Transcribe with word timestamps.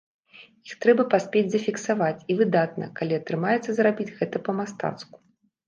Іх 0.69 0.71
трэба 0.85 1.05
паспець 1.13 1.43
зафіксаваць, 1.57 2.25
і 2.31 2.39
выдатна, 2.41 2.89
калі 2.97 3.21
атрымаецца 3.21 3.69
зрабіць 3.83 4.11
гэта 4.19 4.45
па-мастацку. 4.51 5.15